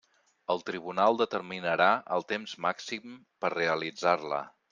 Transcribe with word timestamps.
El 0.53 0.61
tribunal 0.69 1.19
determinarà 1.19 1.89
el 2.17 2.25
temps 2.33 2.57
màxim 2.67 3.15
per 3.45 3.53
realitzar-la. 3.57 4.43